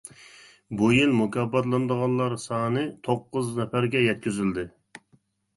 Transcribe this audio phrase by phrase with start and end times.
[0.79, 4.65] بۇ يىل مۇكاپاتلىنىدىغانلار سانى توققۇز نەپەرگە يەتكۈزۈلدى.